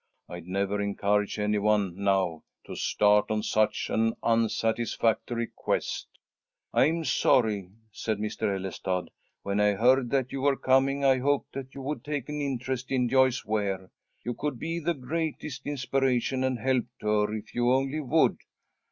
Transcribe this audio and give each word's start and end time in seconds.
"I'd 0.27 0.47
never 0.47 0.81
encourage 0.81 1.37
any 1.37 1.59
one, 1.59 1.95
now, 1.95 2.41
to 2.65 2.75
start 2.75 3.29
on 3.29 3.43
such 3.43 3.87
an 3.91 4.15
unsatisfactory 4.23 5.51
quest." 5.55 6.07
"I'm 6.73 7.03
sorry," 7.05 7.69
said 7.91 8.17
Mr. 8.17 8.55
Ellestad. 8.55 9.11
"When 9.43 9.59
I 9.59 9.73
heard 9.73 10.09
that 10.09 10.31
you 10.31 10.41
were 10.41 10.57
coming, 10.57 11.05
I 11.05 11.19
hoped 11.19 11.53
that 11.53 11.75
you 11.75 11.83
would 11.83 12.03
take 12.03 12.29
an 12.29 12.41
interest 12.41 12.89
in 12.89 13.09
Joyce 13.09 13.45
Ware. 13.45 13.91
You 14.25 14.33
could 14.33 14.57
be 14.57 14.79
the 14.79 14.95
greatest 14.95 15.67
inspiration 15.67 16.43
and 16.43 16.57
help 16.57 16.85
to 17.01 17.07
her, 17.07 17.33
if 17.35 17.53
you 17.53 17.71
only 17.71 17.99
would." 17.99 18.39